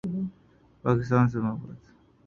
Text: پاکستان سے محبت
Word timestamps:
پاکستان 0.83 1.25
سے 1.31 1.37
محبت 1.39 1.79